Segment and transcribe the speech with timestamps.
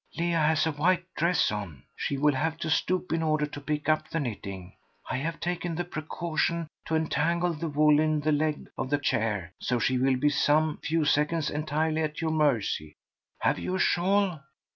[0.17, 1.83] Leah has a white dress on.
[1.95, 4.73] She will have to stoop in order to pick up the knitting.
[5.11, 9.53] I have taken the precaution to entangle the wool in the leg of the chair,
[9.59, 12.95] so she will be some few seconds entirely at your mercy.
[13.41, 14.41] Have you a shawl?"